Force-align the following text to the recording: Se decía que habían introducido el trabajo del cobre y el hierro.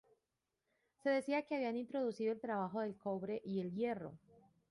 Se 1.03 1.09
decía 1.11 1.43
que 1.43 1.53
habían 1.55 1.75
introducido 1.77 2.33
el 2.33 2.41
trabajo 2.41 2.81
del 2.81 2.97
cobre 2.97 3.39
y 3.45 3.59
el 3.59 3.71
hierro. 3.71 4.13